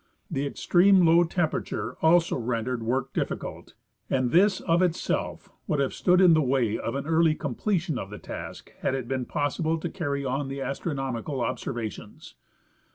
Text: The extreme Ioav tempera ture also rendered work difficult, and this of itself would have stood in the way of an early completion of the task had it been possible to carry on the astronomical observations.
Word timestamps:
The 0.31 0.47
extreme 0.47 1.01
Ioav 1.03 1.29
tempera 1.29 1.63
ture 1.63 1.95
also 2.01 2.35
rendered 2.35 2.81
work 2.81 3.13
difficult, 3.13 3.75
and 4.09 4.31
this 4.31 4.59
of 4.59 4.81
itself 4.81 5.51
would 5.67 5.79
have 5.79 5.93
stood 5.93 6.19
in 6.19 6.33
the 6.33 6.41
way 6.41 6.75
of 6.75 6.95
an 6.95 7.05
early 7.05 7.35
completion 7.35 7.99
of 7.99 8.09
the 8.09 8.17
task 8.17 8.71
had 8.79 8.95
it 8.95 9.07
been 9.07 9.25
possible 9.25 9.77
to 9.77 9.89
carry 9.91 10.25
on 10.25 10.47
the 10.47 10.59
astronomical 10.59 11.39
observations. 11.41 12.33